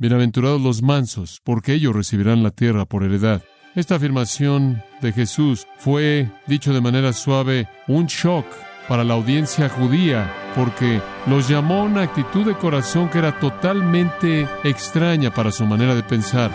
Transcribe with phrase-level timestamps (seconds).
[0.00, 3.42] Bienaventurados los mansos, porque ellos recibirán la tierra por heredad.
[3.74, 8.46] Esta afirmación de Jesús fue, dicho de manera suave, un shock
[8.86, 14.46] para la audiencia judía, porque los llamó a una actitud de corazón que era totalmente
[14.62, 16.52] extraña para su manera de pensar.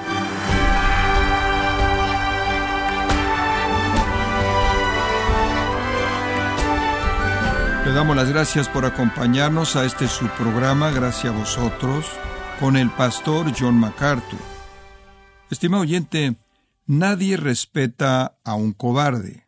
[7.85, 12.05] Le damos las gracias por acompañarnos a este su programa, gracias a vosotros,
[12.59, 14.39] con el pastor John MacArthur.
[15.49, 16.35] Estimado oyente,
[16.85, 19.47] nadie respeta a un cobarde.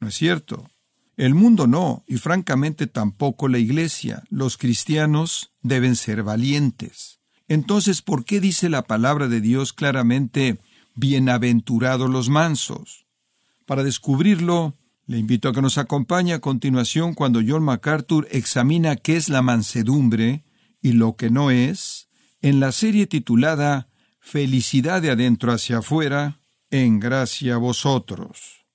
[0.00, 0.68] ¿No es cierto?
[1.16, 4.22] El mundo no, y francamente tampoco la Iglesia.
[4.30, 7.20] Los cristianos deben ser valientes.
[7.48, 10.58] Entonces, ¿por qué dice la palabra de Dios claramente,
[10.94, 13.06] bienaventurados los mansos?
[13.66, 19.16] Para descubrirlo, le invito a que nos acompañe a continuación cuando John MacArthur examina qué
[19.16, 20.44] es la mansedumbre
[20.80, 21.99] y lo que no es,
[22.42, 26.40] en la serie titulada Felicidad de adentro hacia afuera,
[26.70, 28.66] en gracia a vosotros.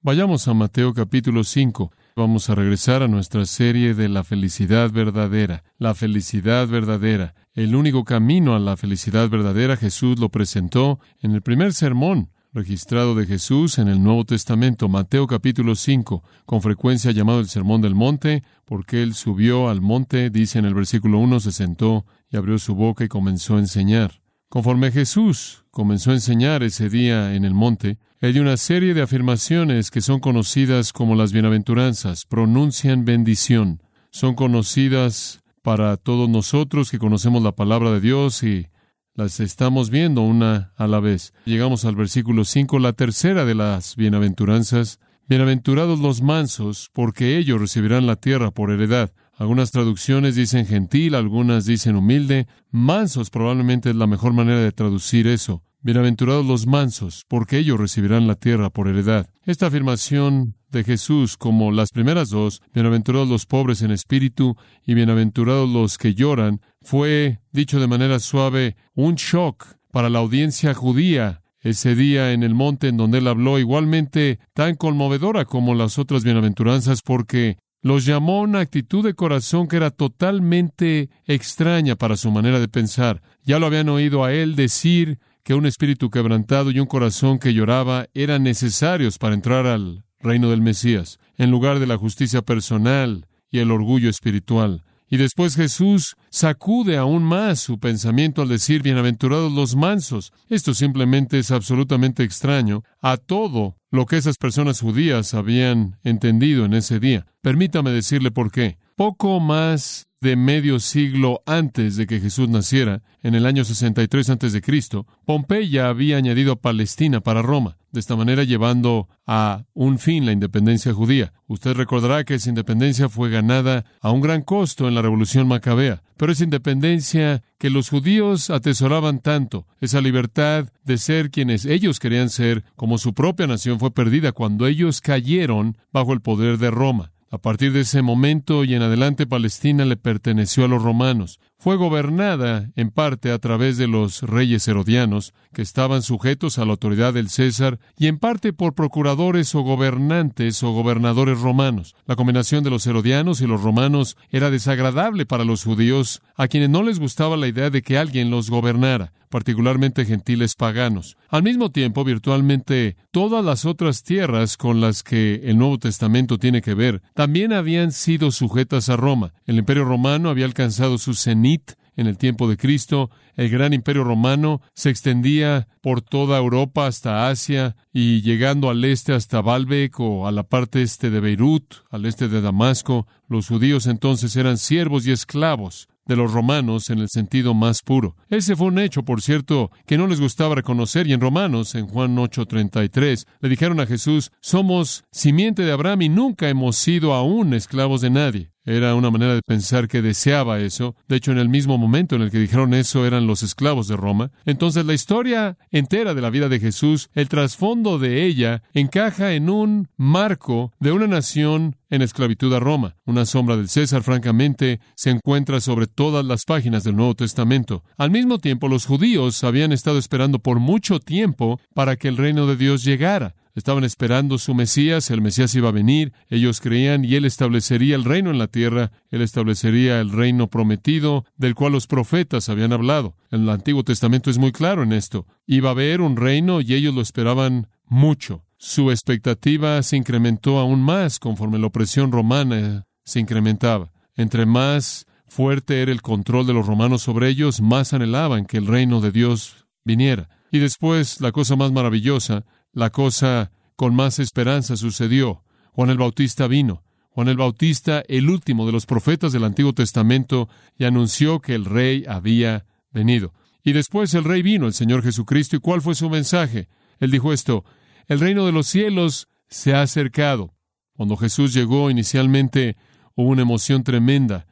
[0.00, 1.92] Vayamos a Mateo capítulo 5.
[2.16, 5.64] Vamos a regresar a nuestra serie de la felicidad verdadera.
[5.78, 7.34] La felicidad verdadera.
[7.54, 13.14] El único camino a la felicidad verdadera Jesús lo presentó en el primer sermón registrado
[13.14, 17.94] de Jesús en el Nuevo Testamento, Mateo capítulo 5, con frecuencia llamado el Sermón del
[17.94, 22.58] Monte, porque él subió al monte, dice en el versículo 1, se sentó y abrió
[22.58, 24.20] su boca y comenzó a enseñar.
[24.50, 29.90] Conforme Jesús comenzó a enseñar ese día en el monte, dio una serie de afirmaciones
[29.90, 37.42] que son conocidas como las bienaventuranzas, pronuncian bendición, son conocidas para todos nosotros que conocemos
[37.42, 38.68] la palabra de Dios y
[39.14, 41.34] las estamos viendo una a la vez.
[41.44, 45.00] Llegamos al versículo 5, la tercera de las bienaventuranzas.
[45.28, 49.12] Bienaventurados los mansos, porque ellos recibirán la tierra por heredad.
[49.34, 52.46] Algunas traducciones dicen gentil, algunas dicen humilde.
[52.70, 55.62] Mansos probablemente es la mejor manera de traducir eso.
[55.80, 59.28] Bienaventurados los mansos, porque ellos recibirán la tierra por heredad.
[59.44, 65.68] Esta afirmación de Jesús, como las primeras dos, bienaventurados los pobres en espíritu y bienaventurados
[65.68, 71.94] los que lloran, fue, dicho de manera suave, un shock para la audiencia judía ese
[71.94, 77.02] día en el monte en donde él habló, igualmente tan conmovedora como las otras bienaventuranzas,
[77.02, 82.58] porque los llamó a una actitud de corazón que era totalmente extraña para su manera
[82.58, 83.22] de pensar.
[83.44, 87.52] Ya lo habían oído a él decir que un espíritu quebrantado y un corazón que
[87.52, 93.26] lloraba eran necesarios para entrar al reino del Mesías, en lugar de la justicia personal
[93.50, 94.84] y el orgullo espiritual.
[95.12, 100.32] Y después Jesús sacude aún más su pensamiento al decir bienaventurados los mansos.
[100.48, 106.72] Esto simplemente es absolutamente extraño a todo lo que esas personas judías habían entendido en
[106.72, 107.26] ese día.
[107.42, 108.78] Permítame decirle por qué.
[108.96, 114.52] Poco más de medio siglo antes de que Jesús naciera, en el año 63 antes
[114.52, 120.24] de Cristo, Pompeya había añadido Palestina para Roma, de esta manera llevando a un fin
[120.24, 121.32] la independencia judía.
[121.48, 126.04] Usted recordará que esa independencia fue ganada a un gran costo en la Revolución Macabea,
[126.16, 132.30] pero esa independencia que los judíos atesoraban tanto, esa libertad de ser quienes ellos querían
[132.30, 137.11] ser, como su propia nación fue perdida cuando ellos cayeron bajo el poder de Roma.
[137.32, 141.40] A partir de ese momento y en adelante Palestina le perteneció a los romanos.
[141.62, 146.72] Fue gobernada en parte a través de los reyes herodianos, que estaban sujetos a la
[146.72, 151.94] autoridad del César, y en parte por procuradores o gobernantes o gobernadores romanos.
[152.04, 156.68] La combinación de los herodianos y los romanos era desagradable para los judíos, a quienes
[156.68, 161.16] no les gustaba la idea de que alguien los gobernara particularmente gentiles paganos.
[161.30, 166.60] Al mismo tiempo, virtualmente todas las otras tierras con las que el Nuevo Testamento tiene
[166.60, 169.32] que ver también habían sido sujetas a Roma.
[169.46, 171.51] El Imperio Romano había alcanzado su cenit
[171.96, 173.10] en el tiempo de Cristo.
[173.36, 179.12] El gran imperio romano se extendía por toda Europa hasta Asia y llegando al este
[179.12, 183.06] hasta Baalbek o a la parte este de Beirut, al este de Damasco.
[183.28, 188.16] Los judíos entonces eran siervos y esclavos de los romanos en el sentido más puro.
[188.28, 191.86] Ese fue un hecho, por cierto, que no les gustaba reconocer, y en Romanos, en
[191.86, 197.54] Juan 8:33, le dijeron a Jesús, somos simiente de Abraham y nunca hemos sido aún
[197.54, 198.51] esclavos de nadie.
[198.64, 200.94] Era una manera de pensar que deseaba eso.
[201.08, 203.96] De hecho, en el mismo momento en el que dijeron eso eran los esclavos de
[203.96, 204.30] Roma.
[204.44, 209.50] Entonces, la historia entera de la vida de Jesús, el trasfondo de ella, encaja en
[209.50, 212.96] un marco de una nación en esclavitud a Roma.
[213.04, 217.84] Una sombra del César, francamente, se encuentra sobre todas las páginas del Nuevo Testamento.
[217.98, 222.46] Al mismo tiempo, los judíos habían estado esperando por mucho tiempo para que el reino
[222.46, 223.34] de Dios llegara.
[223.54, 228.04] Estaban esperando su Mesías, el Mesías iba a venir, ellos creían y él establecería el
[228.04, 233.16] reino en la tierra, él establecería el reino prometido del cual los profetas habían hablado.
[233.30, 235.26] El Antiguo Testamento es muy claro en esto.
[235.46, 238.44] Iba a haber un reino y ellos lo esperaban mucho.
[238.56, 243.92] Su expectativa se incrementó aún más conforme la opresión romana se incrementaba.
[244.14, 248.66] Entre más fuerte era el control de los romanos sobre ellos, más anhelaban que el
[248.66, 250.28] reino de Dios viniera.
[250.50, 255.42] Y después, la cosa más maravillosa, la cosa con más esperanza sucedió.
[255.72, 256.82] Juan el Bautista vino.
[257.10, 260.48] Juan el Bautista, el último de los profetas del Antiguo Testamento,
[260.78, 263.34] y anunció que el rey había venido.
[263.62, 265.56] Y después el rey vino, el Señor Jesucristo.
[265.56, 266.68] ¿Y cuál fue su mensaje?
[266.98, 267.64] Él dijo esto,
[268.06, 270.54] el reino de los cielos se ha acercado.
[270.94, 272.76] Cuando Jesús llegó inicialmente
[273.14, 274.46] hubo una emoción tremenda.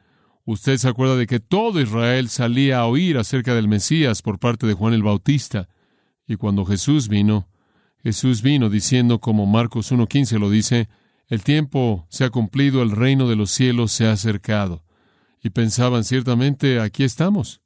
[0.45, 4.67] Usted se acuerda de que todo Israel salía a oír acerca del Mesías por parte
[4.67, 5.69] de Juan el Bautista.
[6.27, 7.47] Y cuando Jesús vino,
[8.03, 10.89] Jesús vino diciendo, como Marcos 1.15 lo dice,
[11.27, 14.83] el tiempo se ha cumplido, el reino de los cielos se ha acercado.
[15.43, 17.61] Y pensaban, ciertamente, aquí estamos.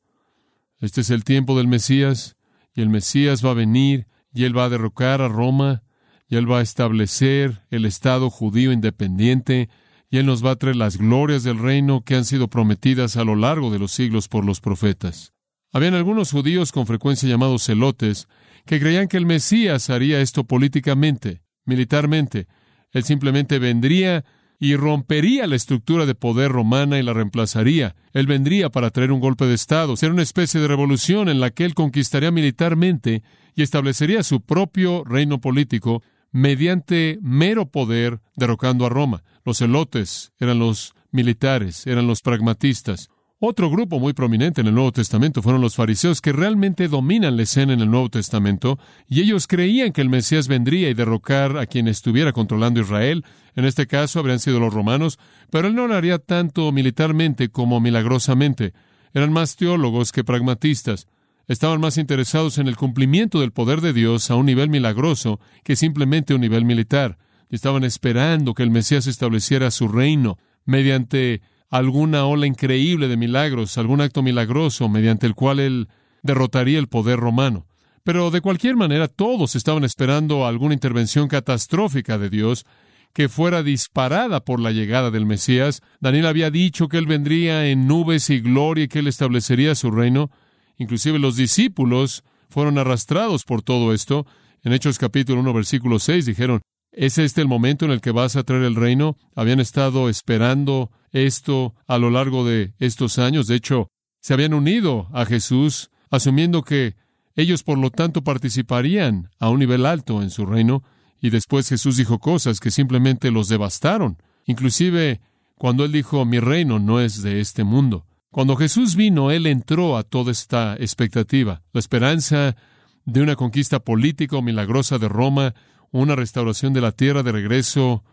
[0.79, 2.35] Este es el tiempo del Mesías,
[2.73, 5.83] y el Mesías va a venir, y él va a derrocar a Roma,
[6.27, 9.69] y él va a establecer el Estado judío independiente,
[10.09, 13.23] y él nos va a traer las glorias del reino que han sido prometidas a
[13.23, 15.33] lo largo de los siglos por los profetas.
[15.71, 18.27] Habían algunos judíos con frecuencia llamados celotes,
[18.65, 22.47] que creían que el Mesías haría esto políticamente, militarmente.
[22.91, 24.25] Él simplemente vendría
[24.59, 27.95] y rompería la estructura de poder romana y la reemplazaría.
[28.13, 31.51] Él vendría para traer un golpe de Estado, ser una especie de revolución en la
[31.51, 33.21] que él conquistaría militarmente
[33.53, 39.23] y establecería su propio reino político mediante mero poder derrocando a Roma.
[39.44, 43.09] Los celotes eran los militares, eran los pragmatistas.
[43.39, 47.43] Otro grupo muy prominente en el Nuevo Testamento fueron los fariseos que realmente dominan la
[47.43, 48.79] escena en el Nuevo Testamento
[49.09, 53.25] y ellos creían que el Mesías vendría y derrocar a quien estuviera controlando Israel.
[53.55, 57.81] En este caso habrían sido los romanos, pero él no lo haría tanto militarmente como
[57.81, 58.71] milagrosamente.
[59.13, 61.09] Eran más teólogos que pragmatistas.
[61.49, 65.75] Estaban más interesados en el cumplimiento del poder de Dios a un nivel milagroso que
[65.75, 67.17] simplemente un nivel militar.
[67.49, 71.41] Estaban esperando que el Mesías estableciera su reino mediante
[71.77, 75.88] alguna ola increíble de milagros, algún acto milagroso mediante el cual él
[76.24, 77.66] derrotaría el poder romano.
[78.04, 82.66] Pero de cualquier manera todos estaban esperando alguna intervención catastrófica de Dios
[83.13, 85.81] que fuera disparada por la llegada del Mesías.
[86.00, 89.89] Daniel había dicho que él vendría en nubes y gloria y que él establecería su
[89.89, 90.31] reino.
[90.77, 94.27] Inclusive los discípulos fueron arrastrados por todo esto.
[94.63, 96.62] En Hechos capítulo 1 versículo 6 dijeron,
[96.92, 99.18] ¿Es este el momento en el que vas a traer el reino?
[99.36, 103.47] Habían estado esperando esto a lo largo de estos años.
[103.47, 103.88] De hecho,
[104.21, 106.95] se habían unido a Jesús, asumiendo que
[107.35, 110.83] ellos por lo tanto participarían a un nivel alto en su reino.
[111.21, 114.17] Y después Jesús dijo cosas que simplemente los devastaron.
[114.45, 115.21] Inclusive
[115.56, 118.06] cuando él dijo, mi reino no es de este mundo.
[118.29, 121.62] Cuando Jesús vino, él entró a toda esta expectativa.
[121.71, 122.57] La esperanza
[123.06, 125.53] de una conquista política o milagrosa de Roma
[125.91, 128.03] una restauración de la tierra de regreso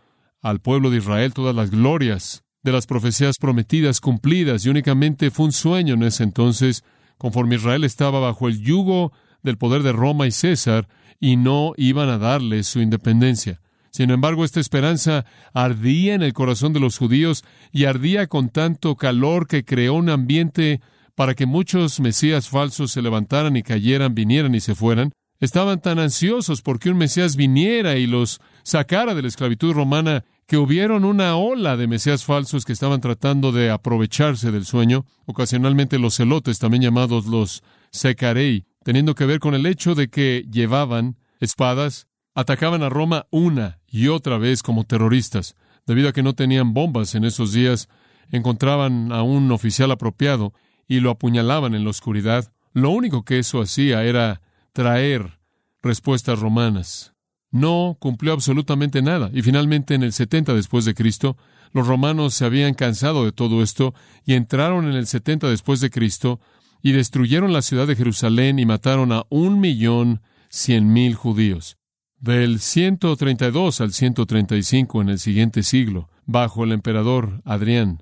[0.41, 5.47] al pueblo de Israel, todas las glorias de las profecías prometidas cumplidas, y únicamente fue
[5.47, 6.83] un sueño en ese entonces,
[7.17, 9.11] conforme Israel estaba bajo el yugo
[9.41, 10.87] del poder de Roma y César,
[11.19, 13.61] y no iban a darle su independencia.
[13.91, 18.95] Sin embargo, esta esperanza ardía en el corazón de los judíos y ardía con tanto
[18.95, 20.81] calor que creó un ambiente
[21.13, 25.13] para que muchos mesías falsos se levantaran y cayeran, vinieran y se fueran.
[25.39, 30.57] Estaban tan ansiosos porque un Mesías viniera y los sacara de la esclavitud romana que
[30.57, 36.15] hubieron una ola de Mesías falsos que estaban tratando de aprovecharse del sueño, ocasionalmente los
[36.17, 42.07] celotes, también llamados los secarei, teniendo que ver con el hecho de que llevaban espadas,
[42.35, 45.55] atacaban a Roma una y otra vez como terroristas.
[45.85, 47.87] Debido a que no tenían bombas en esos días,
[48.31, 50.53] encontraban a un oficial apropiado
[50.87, 52.51] y lo apuñalaban en la oscuridad.
[52.73, 54.41] Lo único que eso hacía era
[54.73, 55.39] traer
[55.81, 57.12] respuestas romanas.
[57.53, 59.29] No cumplió absolutamente nada.
[59.31, 61.37] Y finalmente, en el 70 después de Cristo,
[61.71, 63.93] los romanos se habían cansado de todo esto
[64.25, 66.39] y entraron en el 70 después de Cristo
[66.81, 71.77] y destruyeron la ciudad de Jerusalén y mataron a un millón cien mil judíos.
[72.19, 78.01] Del 132 al 135 en el siguiente siglo, bajo el emperador Adrián,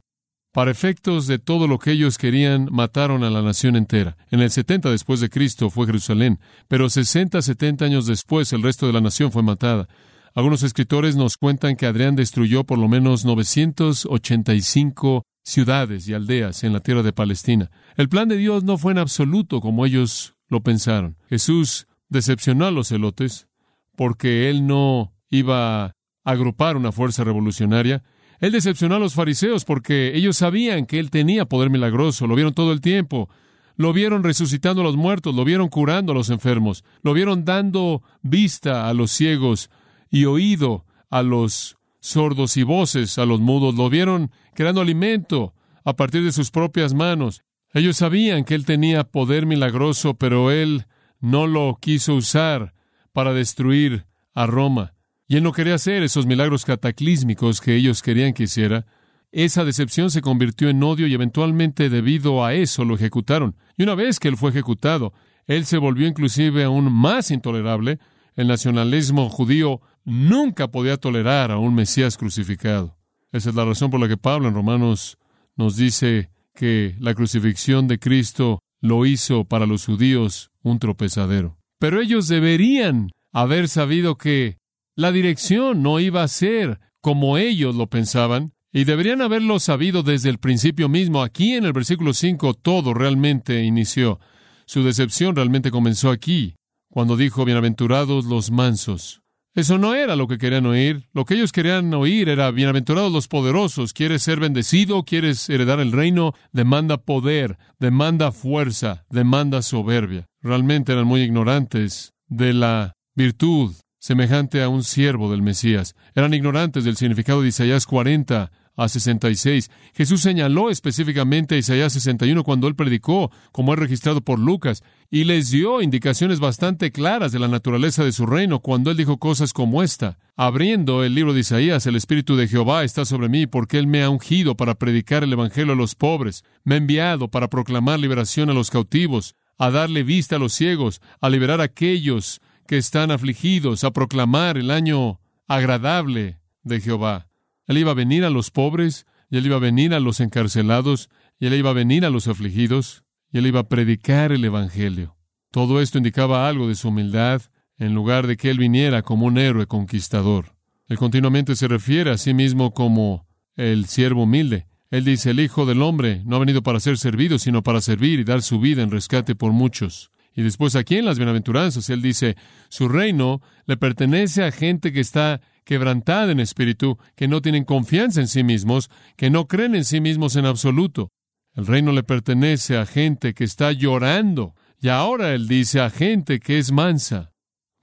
[0.51, 4.17] para efectos de todo lo que ellos querían, mataron a la nación entera.
[4.31, 8.87] En el 70 después de Cristo fue Jerusalén, pero 60, 70 años después el resto
[8.87, 9.87] de la nación fue matada.
[10.33, 16.73] Algunos escritores nos cuentan que Adrián destruyó por lo menos 985 ciudades y aldeas en
[16.73, 17.69] la tierra de Palestina.
[17.97, 21.17] El plan de Dios no fue en absoluto como ellos lo pensaron.
[21.29, 23.47] Jesús decepcionó a los celotes,
[23.95, 25.93] porque él no iba a
[26.23, 28.03] agrupar una fuerza revolucionaria.
[28.41, 32.53] Él decepcionó a los fariseos porque ellos sabían que él tenía poder milagroso, lo vieron
[32.53, 33.29] todo el tiempo.
[33.77, 38.03] Lo vieron resucitando a los muertos, lo vieron curando a los enfermos, lo vieron dando
[38.21, 39.69] vista a los ciegos
[40.09, 45.95] y oído a los sordos y voces a los mudos, lo vieron creando alimento a
[45.95, 47.43] partir de sus propias manos.
[47.73, 50.85] Ellos sabían que él tenía poder milagroso, pero él
[51.19, 52.73] no lo quiso usar
[53.13, 54.93] para destruir a Roma.
[55.31, 58.85] Y él no quería hacer esos milagros cataclísmicos que ellos querían que hiciera.
[59.31, 63.55] Esa decepción se convirtió en odio y eventualmente debido a eso lo ejecutaron.
[63.77, 65.13] Y una vez que él fue ejecutado,
[65.47, 67.97] él se volvió inclusive aún más intolerable.
[68.35, 72.97] El nacionalismo judío nunca podía tolerar a un Mesías crucificado.
[73.31, 75.17] Esa es la razón por la que Pablo en Romanos
[75.55, 81.57] nos dice que la crucifixión de Cristo lo hizo para los judíos un tropezadero.
[81.79, 84.59] Pero ellos deberían haber sabido que
[85.01, 90.29] la dirección no iba a ser como ellos lo pensaban, y deberían haberlo sabido desde
[90.29, 91.23] el principio mismo.
[91.23, 94.19] Aquí en el versículo 5 todo realmente inició.
[94.65, 96.55] Su decepción realmente comenzó aquí,
[96.89, 99.21] cuando dijo, bienaventurados los mansos.
[99.53, 101.09] Eso no era lo que querían oír.
[101.11, 103.91] Lo que ellos querían oír era, bienaventurados los poderosos.
[103.91, 105.03] ¿Quieres ser bendecido?
[105.03, 106.33] ¿Quieres heredar el reino?
[106.53, 110.27] Demanda poder, demanda fuerza, demanda soberbia.
[110.41, 115.95] Realmente eran muy ignorantes de la virtud semejante a un siervo del Mesías.
[116.15, 119.69] Eran ignorantes del significado de Isaías 40 a 66.
[119.93, 125.25] Jesús señaló específicamente a Isaías 61 cuando él predicó, como es registrado por Lucas, y
[125.25, 129.53] les dio indicaciones bastante claras de la naturaleza de su reino cuando él dijo cosas
[129.53, 130.17] como esta.
[130.35, 134.01] Abriendo el libro de Isaías, el Espíritu de Jehová está sobre mí porque él me
[134.01, 138.49] ha ungido para predicar el Evangelio a los pobres, me ha enviado para proclamar liberación
[138.49, 143.11] a los cautivos, a darle vista a los ciegos, a liberar a aquellos que están
[143.11, 147.27] afligidos, a proclamar el año agradable de Jehová.
[147.67, 151.09] Él iba a venir a los pobres, y él iba a venir a los encarcelados,
[151.39, 155.15] y él iba a venir a los afligidos, y él iba a predicar el Evangelio.
[155.51, 157.41] Todo esto indicaba algo de su humildad,
[157.77, 160.55] en lugar de que él viniera como un héroe conquistador.
[160.87, 163.25] Él continuamente se refiere a sí mismo como
[163.55, 164.67] el siervo humilde.
[164.89, 168.19] Él dice, el Hijo del Hombre no ha venido para ser servido, sino para servir
[168.19, 170.11] y dar su vida en rescate por muchos.
[170.33, 172.37] Y después aquí en las bienaventuranzas, Él dice,
[172.69, 178.21] su reino le pertenece a gente que está quebrantada en espíritu, que no tienen confianza
[178.21, 181.11] en sí mismos, que no creen en sí mismos en absoluto.
[181.53, 184.55] El reino le pertenece a gente que está llorando.
[184.79, 187.31] Y ahora Él dice a gente que es mansa.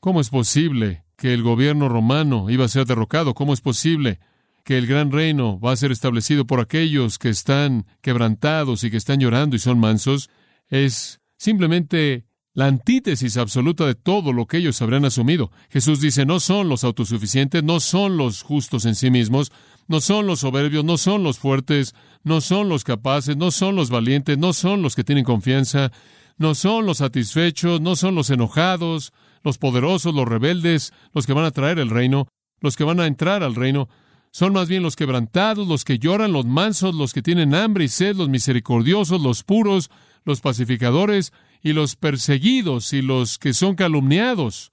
[0.00, 3.34] ¿Cómo es posible que el gobierno romano iba a ser derrocado?
[3.34, 4.20] ¿Cómo es posible
[4.64, 8.96] que el gran reino va a ser establecido por aquellos que están quebrantados y que
[8.96, 10.30] están llorando y son mansos?
[10.68, 15.50] Es simplemente la antítesis absoluta de todo lo que ellos habrían asumido.
[15.70, 19.52] Jesús dice, no son los autosuficientes, no son los justos en sí mismos,
[19.86, 23.90] no son los soberbios, no son los fuertes, no son los capaces, no son los
[23.90, 25.92] valientes, no son los que tienen confianza,
[26.36, 29.12] no son los satisfechos, no son los enojados,
[29.42, 32.28] los poderosos, los rebeldes, los que van a traer el reino,
[32.60, 33.88] los que van a entrar al reino.
[34.30, 37.88] Son más bien los quebrantados, los que lloran, los mansos, los que tienen hambre y
[37.88, 39.90] sed, los misericordiosos, los puros,
[40.24, 44.72] los pacificadores, y los perseguidos y los que son calumniados,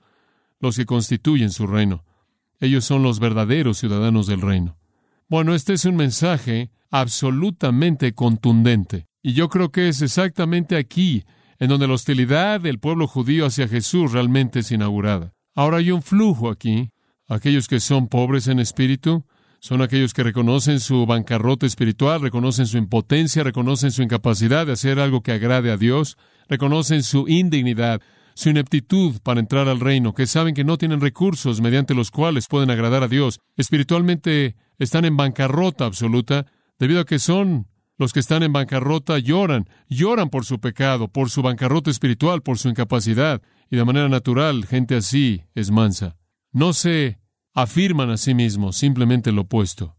[0.60, 2.04] los que constituyen su reino.
[2.60, 4.78] Ellos son los verdaderos ciudadanos del reino.
[5.28, 9.08] Bueno, este es un mensaje absolutamente contundente.
[9.22, 11.26] Y yo creo que es exactamente aquí
[11.60, 15.34] en donde la hostilidad del pueblo judío hacia Jesús realmente es inaugurada.
[15.56, 16.90] Ahora hay un flujo aquí.
[17.28, 19.26] Aquellos que son pobres en espíritu
[19.66, 25.00] son aquellos que reconocen su bancarrota espiritual, reconocen su impotencia, reconocen su incapacidad de hacer
[25.00, 28.00] algo que agrade a Dios, reconocen su indignidad,
[28.36, 32.46] su ineptitud para entrar al reino, que saben que no tienen recursos mediante los cuales
[32.48, 33.40] pueden agradar a Dios.
[33.58, 36.46] Espiritualmente están en bancarrota absoluta,
[36.78, 37.66] debido a que son
[37.98, 42.60] los que están en bancarrota lloran, lloran por su pecado, por su bancarrota espiritual, por
[42.60, 43.42] su incapacidad,
[43.72, 46.18] y de manera natural, gente así es mansa.
[46.52, 47.18] No se
[47.56, 49.96] afirman a sí mismos, simplemente lo opuesto.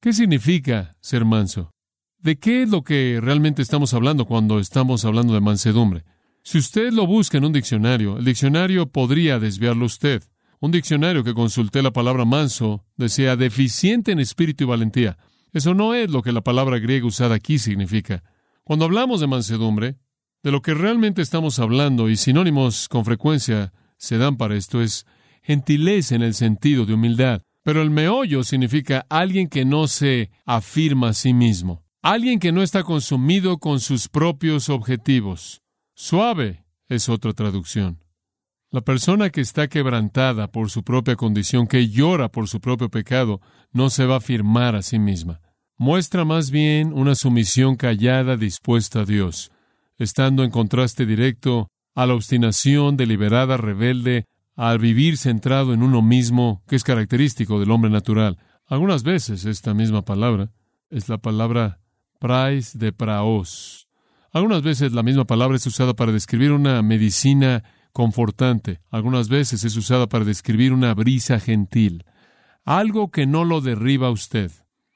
[0.00, 1.70] ¿Qué significa ser manso?
[2.18, 6.04] ¿De qué es lo que realmente estamos hablando cuando estamos hablando de mansedumbre?
[6.44, 10.22] Si usted lo busca en un diccionario, el diccionario podría desviarlo usted.
[10.60, 15.16] Un diccionario que consulté la palabra manso decía deficiente en espíritu y valentía.
[15.52, 18.22] Eso no es lo que la palabra griega usada aquí significa.
[18.64, 19.96] Cuando hablamos de mansedumbre,
[20.42, 25.06] de lo que realmente estamos hablando y sinónimos con frecuencia se dan para esto es
[25.42, 27.42] gentileza en el sentido de humildad.
[27.62, 31.84] Pero el meollo significa alguien que no se afirma a sí mismo.
[32.02, 35.62] Alguien que no está consumido con sus propios objetivos.
[35.94, 38.00] Suave es otra traducción.
[38.70, 43.40] La persona que está quebrantada por su propia condición, que llora por su propio pecado,
[43.72, 45.40] no se va a afirmar a sí misma.
[45.76, 49.50] Muestra más bien una sumisión callada dispuesta a Dios,
[49.96, 54.26] estando en contraste directo a la obstinación deliberada, rebelde,
[54.58, 58.38] al vivir centrado en uno mismo, que es característico del hombre natural.
[58.66, 60.50] Algunas veces esta misma palabra
[60.90, 61.78] es la palabra
[62.18, 63.88] prais de praos.
[64.32, 67.62] Algunas veces la misma palabra es usada para describir una medicina
[67.92, 68.80] confortante.
[68.90, 72.04] Algunas veces es usada para describir una brisa gentil.
[72.64, 74.50] Algo que no lo derriba a usted.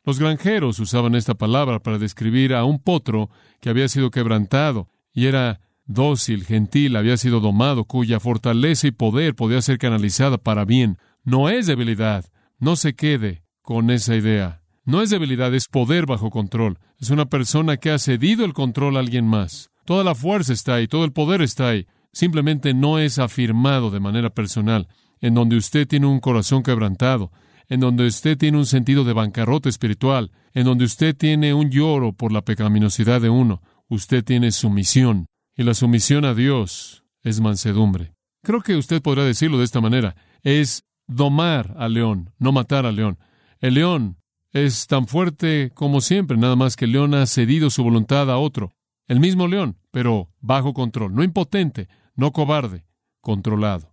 [0.04, 5.26] Los granjeros usaban esta palabra para describir a un potro que había sido quebrantado y
[5.26, 10.98] era dócil, gentil, había sido domado, cuya fortaleza y poder podía ser canalizada para bien.
[11.24, 12.24] No es debilidad.
[12.58, 14.62] No se quede con esa idea.
[14.84, 16.78] No es debilidad, es poder bajo control.
[16.98, 19.70] Es una persona que ha cedido el control a alguien más.
[19.84, 21.86] Toda la fuerza está ahí, todo el poder está ahí.
[22.12, 24.88] Simplemente no es afirmado de manera personal,
[25.20, 27.32] en donde usted tiene un corazón quebrantado,
[27.68, 32.12] en donde usted tiene un sentido de bancarrota espiritual, en donde usted tiene un lloro
[32.12, 33.62] por la pecaminosidad de uno.
[33.88, 35.26] Usted tiene sumisión.
[35.56, 38.14] Y la sumisión a Dios es mansedumbre.
[38.42, 40.16] Creo que usted podrá decirlo de esta manera.
[40.42, 43.18] Es domar al león, no matar al león.
[43.60, 44.16] El león
[44.52, 48.38] es tan fuerte como siempre, nada más que el león ha cedido su voluntad a
[48.38, 48.72] otro.
[49.06, 52.86] El mismo león, pero bajo control, no impotente, no cobarde,
[53.20, 53.92] controlado.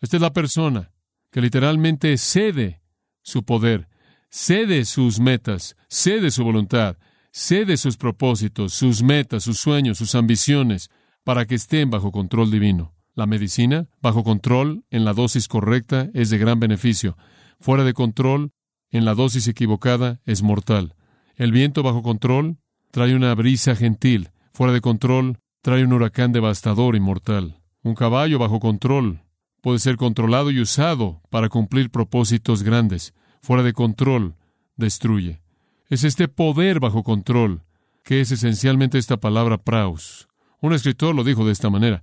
[0.00, 0.92] Esta es la persona
[1.30, 2.82] que literalmente cede
[3.22, 3.88] su poder,
[4.30, 6.96] cede sus metas, cede su voluntad,
[7.32, 10.90] cede sus propósitos, sus metas, sus sueños, sus ambiciones,
[11.24, 12.94] para que estén bajo control divino.
[13.14, 17.16] La medicina, bajo control, en la dosis correcta, es de gran beneficio.
[17.60, 18.52] Fuera de control,
[18.90, 20.94] en la dosis equivocada, es mortal.
[21.36, 22.58] El viento bajo control
[22.90, 24.30] trae una brisa gentil.
[24.52, 27.60] Fuera de control, trae un huracán devastador y mortal.
[27.82, 29.22] Un caballo bajo control
[29.60, 33.14] puede ser controlado y usado para cumplir propósitos grandes.
[33.42, 34.36] Fuera de control,
[34.76, 35.42] destruye.
[35.88, 37.62] Es este poder bajo control
[38.04, 40.29] que es esencialmente esta palabra praus.
[40.60, 42.02] Un escritor lo dijo de esta manera.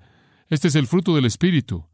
[0.49, 1.85] Este es el fruto del Espíritu,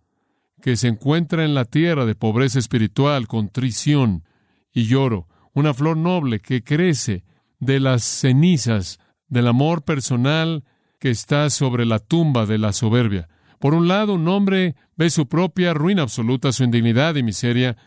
[0.62, 4.24] que se encuentra en la tierra de pobreza espiritual, contrición
[4.72, 7.24] y lloro, una flor noble que crece
[7.60, 10.64] de las cenizas del amor personal
[11.00, 13.28] que está sobre la tumba de la soberbia.
[13.60, 17.78] Por un lado, un hombre ve su propia ruina absoluta, su indignidad y miseria,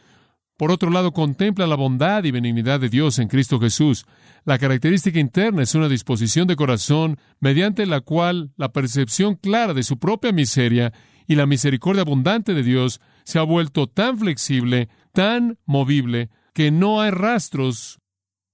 [0.56, 4.06] por otro lado, contempla la bondad y benignidad de Dios en Cristo Jesús.
[4.44, 9.82] La característica interna es una disposición de corazón mediante la cual la percepción clara de
[9.82, 10.94] su propia miseria
[11.26, 17.02] y la misericordia abundante de Dios se ha vuelto tan flexible, tan movible, que no
[17.02, 17.98] hay rastros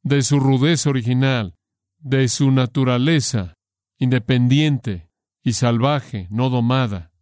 [0.02, 1.54] de su rudeza original,
[1.98, 3.54] de su naturaleza
[3.98, 5.08] independiente
[5.44, 7.12] y salvaje, no domada,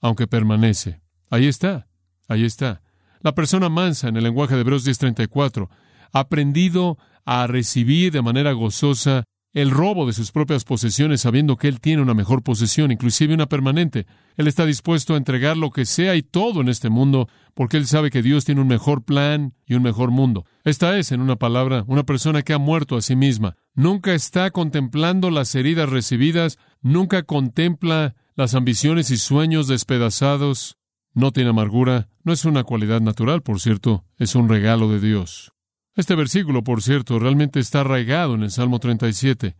[0.00, 1.00] aunque permanece.
[1.28, 1.88] Ahí está,
[2.28, 2.82] ahí está.
[3.20, 5.68] La persona mansa, en el lenguaje de Hebreos 10:34,
[6.12, 11.68] ha aprendido a recibir de manera gozosa el robo de sus propias posesiones, sabiendo que
[11.68, 14.06] Él tiene una mejor posesión, inclusive una permanente.
[14.36, 17.86] Él está dispuesto a entregar lo que sea y todo en este mundo, porque Él
[17.86, 20.44] sabe que Dios tiene un mejor plan y un mejor mundo.
[20.64, 23.56] Esta es, en una palabra, una persona que ha muerto a sí misma.
[23.74, 30.76] Nunca está contemplando las heridas recibidas, nunca contempla las ambiciones y sueños despedazados,
[31.14, 35.52] no tiene amargura, no es una cualidad natural, por cierto, es un regalo de Dios.
[35.94, 39.56] Este versículo, por cierto, realmente está arraigado en el Salmo 37.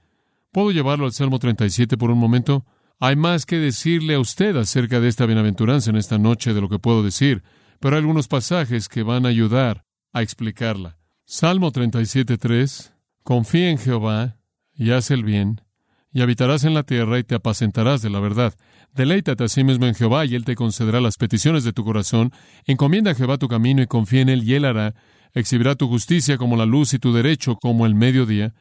[0.52, 2.64] ¿Puedo llevarlo al Salmo 37 por un momento?
[3.00, 6.68] Hay más que decirle a usted acerca de esta bienaventuranza en esta noche de lo
[6.68, 7.42] que puedo decir,
[7.80, 10.98] pero hay algunos pasajes que van a ayudar a explicarla.
[11.24, 14.38] Salmo 37.3 Confía en Jehová
[14.74, 15.61] y haz el bien,
[16.18, 18.52] y habitarás en la tierra y te apacentarás de la verdad.
[18.92, 22.33] Deleítate a sí mismo en Jehová y Él te concederá las peticiones de tu corazón.
[22.66, 24.96] Encomienda a Jehová tu camino y confía en Él y Él hará.
[25.33, 28.52] Exhibirá tu justicia como la luz y tu derecho como el mediodía.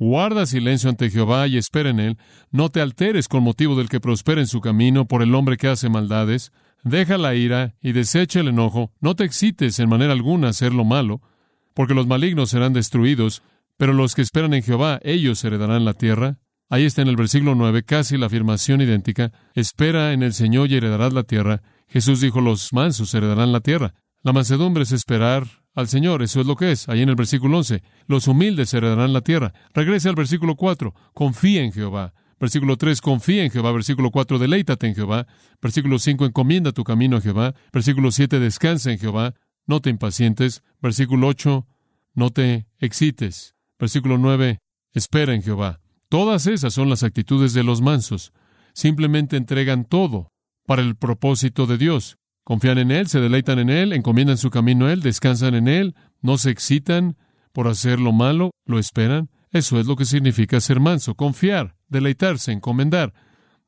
[0.00, 2.18] Guarda silencio ante Jehová y espera en Él.
[2.50, 5.68] No te alteres con motivo del que prospera en su camino por el hombre que
[5.68, 6.50] hace maldades.
[6.82, 8.90] Deja la ira y desecha el enojo.
[9.00, 11.20] No te excites en manera alguna a hacer lo malo,
[11.72, 13.44] porque los malignos serán destruidos,
[13.76, 16.40] pero los que esperan en Jehová, ellos heredarán la tierra.
[16.68, 19.32] Ahí está en el versículo 9, casi la afirmación idéntica.
[19.54, 21.62] Espera en el Señor y heredarás la tierra.
[21.88, 23.94] Jesús dijo, los mansos heredarán la tierra.
[24.22, 26.88] La mansedumbre es esperar al Señor, eso es lo que es.
[26.88, 29.52] Ahí en el versículo 11, los humildes heredarán la tierra.
[29.72, 32.14] Regrese al versículo 4, confía en Jehová.
[32.40, 33.72] Versículo 3, confía en Jehová.
[33.72, 35.26] Versículo 4, deleítate en Jehová.
[35.62, 37.54] Versículo 5, encomienda tu camino a Jehová.
[37.72, 39.34] Versículo 7, descansa en Jehová.
[39.66, 40.62] No te impacientes.
[40.82, 41.66] Versículo 8,
[42.14, 43.54] no te excites.
[43.78, 44.58] Versículo 9,
[44.92, 45.80] espera en Jehová.
[46.08, 48.32] Todas esas son las actitudes de los mansos.
[48.74, 50.28] Simplemente entregan todo
[50.66, 52.16] para el propósito de Dios.
[52.44, 55.96] Confían en Él, se deleitan en Él, encomiendan su camino a Él, descansan en Él,
[56.20, 57.16] no se excitan
[57.52, 59.30] por hacer lo malo, lo esperan.
[59.50, 63.14] Eso es lo que significa ser manso, confiar, deleitarse, encomendar,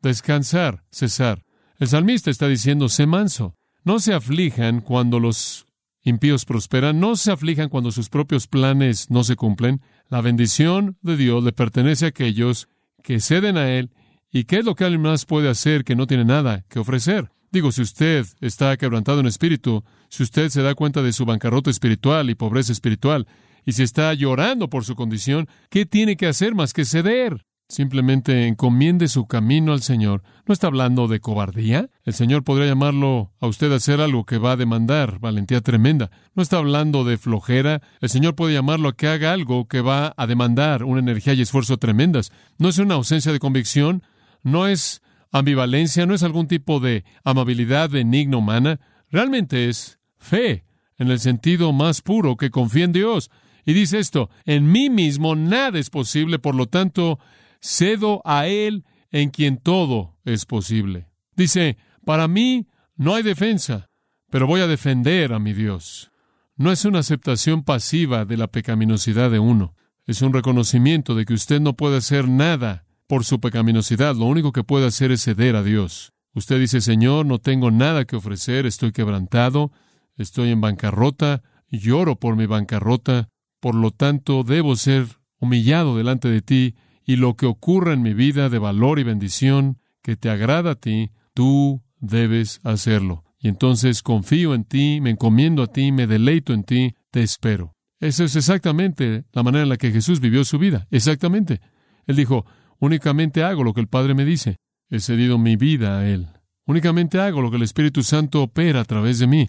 [0.02, 1.44] descansar, cesar.
[1.78, 3.54] El salmista está diciendo, sé manso.
[3.84, 5.67] No se aflijan cuando los
[6.02, 9.82] impíos prosperan, no se aflijan cuando sus propios planes no se cumplen.
[10.08, 12.68] La bendición de Dios le pertenece a aquellos
[13.02, 13.90] que ceden a Él.
[14.30, 17.30] ¿Y qué es lo que alguien más puede hacer que no tiene nada que ofrecer?
[17.50, 21.70] Digo, si usted está quebrantado en espíritu, si usted se da cuenta de su bancarrota
[21.70, 23.26] espiritual y pobreza espiritual,
[23.64, 27.44] y si está llorando por su condición, ¿qué tiene que hacer más que ceder?
[27.70, 30.22] Simplemente encomiende su camino al Señor.
[30.46, 31.90] ¿No está hablando de cobardía?
[32.04, 36.10] El Señor podría llamarlo a usted a hacer algo que va a demandar valentía tremenda.
[36.34, 37.82] ¿No está hablando de flojera?
[38.00, 41.42] El Señor puede llamarlo a que haga algo que va a demandar una energía y
[41.42, 42.32] esfuerzo tremendas.
[42.56, 44.02] ¿No es una ausencia de convicción?
[44.42, 46.06] ¿No es ambivalencia?
[46.06, 48.80] ¿No es algún tipo de amabilidad benigna humana?
[49.10, 50.64] Realmente es fe,
[50.96, 53.30] en el sentido más puro que confía en Dios.
[53.66, 57.18] Y dice esto, en mí mismo nada es posible, por lo tanto,
[57.60, 61.08] cedo a Él en quien todo es posible.
[61.36, 62.66] Dice, para mí
[62.96, 63.90] no hay defensa,
[64.30, 66.10] pero voy a defender a mi Dios.
[66.56, 69.74] No es una aceptación pasiva de la pecaminosidad de uno,
[70.06, 74.52] es un reconocimiento de que usted no puede hacer nada por su pecaminosidad, lo único
[74.52, 76.12] que puede hacer es ceder a Dios.
[76.34, 79.72] Usted dice, Señor, no tengo nada que ofrecer, estoy quebrantado,
[80.16, 83.28] estoy en bancarrota, lloro por mi bancarrota,
[83.60, 85.06] por lo tanto debo ser
[85.38, 86.74] humillado delante de ti
[87.08, 90.74] y lo que ocurra en mi vida de valor y bendición que te agrada a
[90.74, 93.24] ti, tú debes hacerlo.
[93.40, 97.74] Y entonces confío en ti, me encomiendo a ti, me deleito en ti, te espero.
[97.98, 100.86] Esa es exactamente la manera en la que Jesús vivió su vida.
[100.90, 101.62] Exactamente.
[102.06, 102.44] Él dijo,
[102.78, 104.58] únicamente hago lo que el Padre me dice.
[104.90, 106.28] He cedido mi vida a Él.
[106.66, 109.48] Únicamente hago lo que el Espíritu Santo opera a través de mí.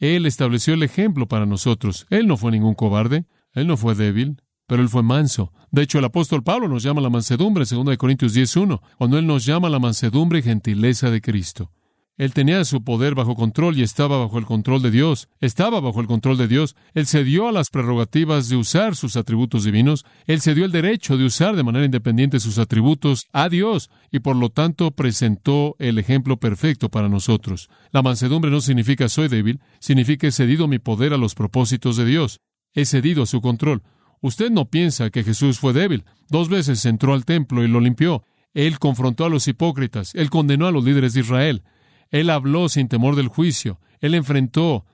[0.00, 2.06] Él estableció el ejemplo para nosotros.
[2.10, 3.24] Él no fue ningún cobarde.
[3.54, 5.52] Él no fue débil pero él fue manso.
[5.72, 9.44] De hecho, el apóstol Pablo nos llama la mansedumbre, 2 Corintios 10.1, cuando él nos
[9.44, 11.72] llama la mansedumbre y gentileza de Cristo.
[12.16, 15.28] Él tenía su poder bajo control y estaba bajo el control de Dios.
[15.40, 16.76] Estaba bajo el control de Dios.
[16.94, 20.04] Él cedió a las prerrogativas de usar sus atributos divinos.
[20.26, 24.36] Él cedió el derecho de usar de manera independiente sus atributos a Dios y por
[24.36, 27.70] lo tanto presentó el ejemplo perfecto para nosotros.
[27.90, 32.04] La mansedumbre no significa soy débil, significa he cedido mi poder a los propósitos de
[32.04, 32.38] Dios.
[32.72, 33.82] He cedido a su control.
[34.20, 36.04] Usted no piensa que Jesús fue débil.
[36.28, 38.24] Dos veces entró al templo y lo limpió.
[38.52, 40.14] Él confrontó a los hipócritas.
[40.14, 41.62] Él condenó a los líderes de Israel.
[42.10, 43.80] Él habló sin temor del juicio.
[44.00, 44.84] Él enfrentó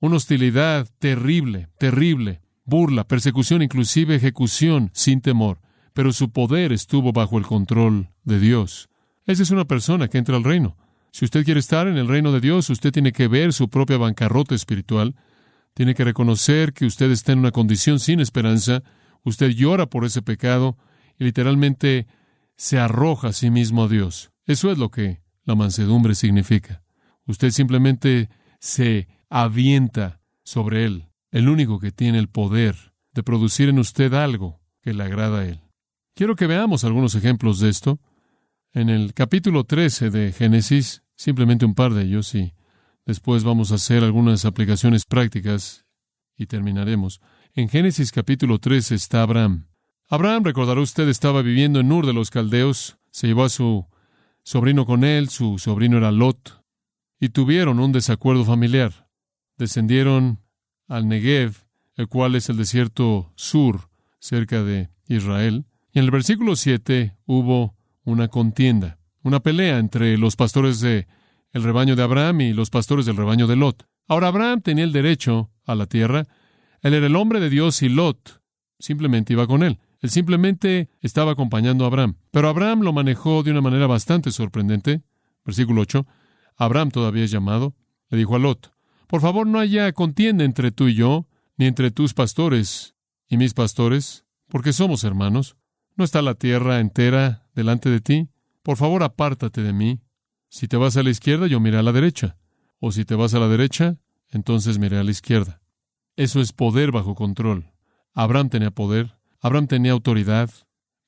[0.00, 5.60] una hostilidad terrible, terrible, burla, persecución, inclusive ejecución, sin temor.
[5.92, 8.88] Pero su poder estuvo bajo el control de Dios.
[9.26, 10.76] Esa es una persona que entra al reino.
[11.10, 13.96] Si usted quiere estar en el reino de Dios, usted tiene que ver su propia
[13.96, 15.16] bancarrota espiritual
[15.76, 18.82] tiene que reconocer que usted está en una condición sin esperanza,
[19.24, 20.78] usted llora por ese pecado
[21.18, 22.06] y literalmente
[22.56, 24.30] se arroja a sí mismo a Dios.
[24.46, 26.82] Eso es lo que la mansedumbre significa.
[27.26, 33.78] Usted simplemente se avienta sobre Él, el único que tiene el poder de producir en
[33.78, 35.60] usted algo que le agrada a Él.
[36.14, 38.00] Quiero que veamos algunos ejemplos de esto.
[38.72, 42.54] En el capítulo 13 de Génesis, simplemente un par de ellos, y
[43.06, 45.86] Después vamos a hacer algunas aplicaciones prácticas
[46.36, 47.20] y terminaremos.
[47.54, 49.68] En Génesis capítulo 3 está Abraham.
[50.08, 53.86] Abraham, recordará usted, estaba viviendo en Ur de los Caldeos, se llevó a su
[54.42, 56.64] sobrino con él, su sobrino era Lot,
[57.20, 59.08] y tuvieron un desacuerdo familiar.
[59.56, 60.40] Descendieron
[60.88, 61.64] al Negev,
[61.94, 63.88] el cual es el desierto sur,
[64.18, 70.34] cerca de Israel, y en el versículo 7 hubo una contienda, una pelea entre los
[70.34, 71.06] pastores de
[71.56, 73.88] el rebaño de Abraham y los pastores del rebaño de Lot.
[74.06, 76.26] Ahora Abraham tenía el derecho a la tierra,
[76.82, 78.42] él era el hombre de Dios y Lot
[78.78, 79.80] simplemente iba con él.
[80.00, 82.16] Él simplemente estaba acompañando a Abraham.
[82.30, 85.02] Pero Abraham lo manejó de una manera bastante sorprendente.
[85.46, 86.06] Versículo 8.
[86.56, 87.74] Abraham todavía es llamado.
[88.10, 88.70] Le dijo a Lot,
[89.06, 92.94] por favor no haya contienda entre tú y yo, ni entre tus pastores
[93.28, 95.56] y mis pastores, porque somos hermanos.
[95.96, 98.28] ¿No está la tierra entera delante de ti?
[98.62, 100.00] Por favor apártate de mí.
[100.48, 102.36] Si te vas a la izquierda, yo miré a la derecha.
[102.78, 103.98] O si te vas a la derecha,
[104.30, 105.60] entonces miré a la izquierda.
[106.16, 107.72] Eso es poder bajo control.
[108.14, 110.50] Abraham tenía poder, Abraham tenía autoridad,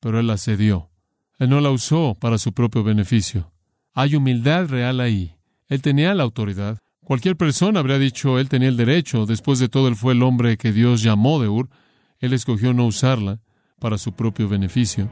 [0.00, 0.90] pero él la cedió.
[1.38, 3.52] Él no la usó para su propio beneficio.
[3.94, 5.36] Hay humildad real ahí.
[5.68, 6.78] Él tenía la autoridad.
[7.02, 9.24] Cualquier persona habría dicho él tenía el derecho.
[9.24, 11.70] Después de todo, él fue el hombre que Dios llamó de Ur.
[12.18, 13.40] Él escogió no usarla
[13.78, 15.10] para su propio beneficio,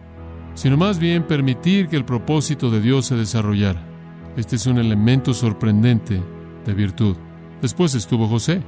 [0.55, 3.96] sino más bien permitir que el propósito de Dios se desarrollara.
[4.37, 6.21] Este es un elemento sorprendente
[6.67, 7.17] de virtud.
[7.63, 8.61] Después estuvo José.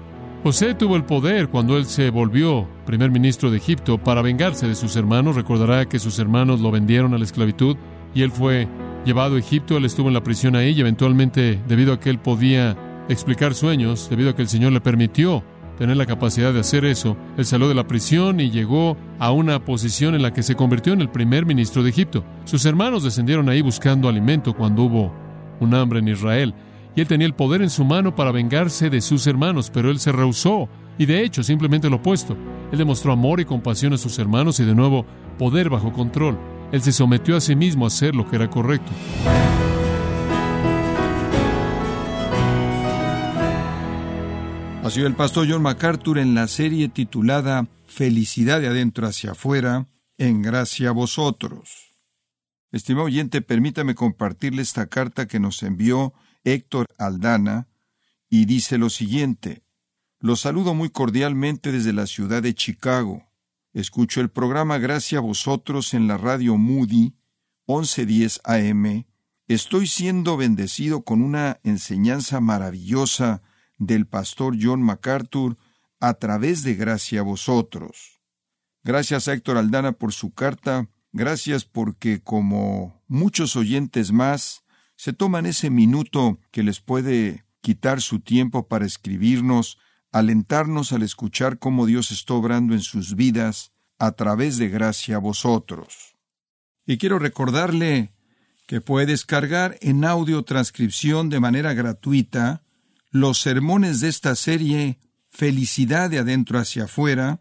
[0.43, 4.75] José tuvo el poder cuando él se volvió primer ministro de Egipto para vengarse de
[4.75, 5.37] sus hermanos.
[5.37, 7.77] Recordará que sus hermanos lo vendieron a la esclavitud
[8.15, 8.67] y él fue
[9.05, 9.77] llevado a Egipto.
[9.77, 12.77] Él estuvo en la prisión ahí y eventualmente, debido a que él podía
[13.11, 15.45] explicar sueños, debido a que el Señor le permitió
[15.77, 19.65] tener la capacidad de hacer eso, él salió de la prisión y llegó a una
[19.65, 22.25] posición en la que se convirtió en el primer ministro de Egipto.
[22.45, 25.28] Sus hermanos descendieron ahí buscando alimento cuando hubo
[25.61, 26.55] un hambre en Israel
[26.99, 30.01] y él tenía el poder en su mano para vengarse de sus hermanos, pero él
[30.01, 30.69] se rehusó
[30.99, 32.37] y de hecho simplemente lo opuesto.
[32.73, 35.07] Él demostró amor y compasión a sus hermanos y de nuevo
[35.39, 36.37] poder bajo control.
[36.73, 38.91] Él se sometió a sí mismo a hacer lo que era correcto.
[44.83, 49.87] Ha sido el pastor John MacArthur en la serie titulada Felicidad de adentro hacia afuera,
[50.19, 51.88] en gracia a vosotros.
[52.71, 56.13] Estimado oyente, permítame compartirle esta carta que nos envió
[56.45, 57.69] Héctor Aldana,
[58.29, 59.63] y dice lo siguiente.
[60.21, 63.29] Los saludo muy cordialmente desde la ciudad de Chicago.
[63.73, 67.15] Escucho el programa Gracias a vosotros en la radio Moody
[67.67, 69.07] 1110 AM.
[69.47, 73.43] Estoy siendo bendecido con una enseñanza maravillosa
[73.79, 75.57] del pastor John MacArthur
[76.01, 78.21] a través de Gracia a vosotros.
[78.83, 80.89] Gracias a Héctor Aldana por su carta.
[81.13, 84.63] Gracias porque, como muchos oyentes más,
[84.97, 89.79] se toman ese minuto que les puede quitar su tiempo para escribirnos,
[90.13, 95.21] alentarnos al escuchar cómo Dios está obrando en sus vidas a través de gracia a
[95.21, 96.17] vosotros.
[96.87, 98.13] Y quiero recordarle
[98.67, 102.63] que puede descargar en audio transcripción de manera gratuita
[103.11, 104.99] los sermones de esta serie
[105.31, 107.41] Felicidad de adentro hacia afuera,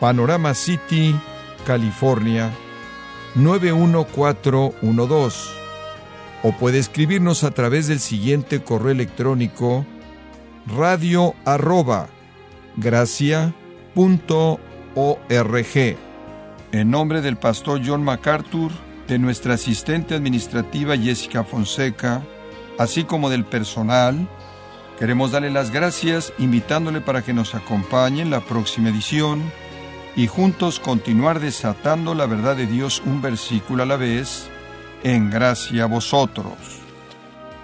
[0.00, 1.14] Panorama City,
[1.66, 2.50] California
[3.34, 5.58] 91412
[6.42, 9.84] o puede escribirnos a través del siguiente correo electrónico
[10.66, 12.08] radio arroba
[12.76, 13.54] gracia
[13.94, 14.60] punto
[14.94, 15.96] org.
[16.70, 18.70] En nombre del pastor John MacArthur,
[19.08, 22.22] de nuestra asistente administrativa Jessica Fonseca,
[22.78, 24.28] así como del personal,
[24.98, 29.42] queremos darle las gracias invitándole para que nos acompañe en la próxima edición
[30.18, 34.50] y juntos continuar desatando la verdad de Dios un versículo a la vez
[35.04, 36.56] en gracia a vosotros.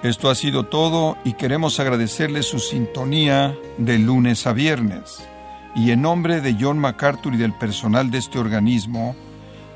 [0.05, 5.27] Esto ha sido todo y queremos agradecerle su sintonía de lunes a viernes.
[5.75, 9.17] Y en nombre de John MacArthur y del personal de este organismo,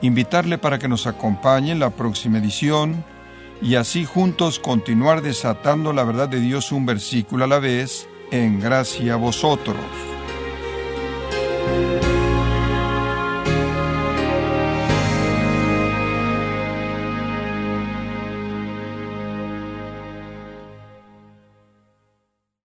[0.00, 3.04] invitarle para que nos acompañe en la próxima edición
[3.60, 8.60] y así juntos continuar desatando la verdad de Dios un versículo a la vez en
[8.60, 10.17] gracia a vosotros.